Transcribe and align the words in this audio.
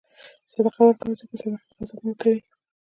صدقه 0.53 0.79
ورکوه، 0.83 1.17
ځکه 1.21 1.35
صدقه 1.41 1.73
غضب 1.77 1.97
مړه 2.05 2.15
کوي. 2.21 2.39